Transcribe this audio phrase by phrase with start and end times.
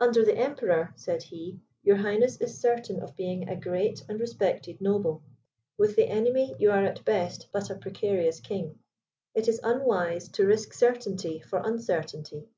[0.00, 4.80] "Under the Emperor," said he, "your highness is certain of being a great and respected
[4.80, 5.22] noble;
[5.78, 8.80] with the enemy, you are at best but a precarious king.
[9.32, 12.48] It is unwise to risk certainty for uncertainty.